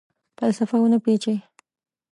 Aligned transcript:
فلسفه 0.37 0.75
ونه 0.79 0.97
پیچي 1.05 1.35